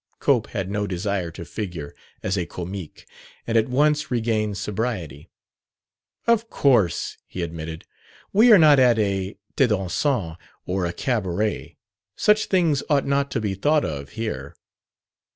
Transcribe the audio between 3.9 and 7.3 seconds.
regained sobriety. "Of course,"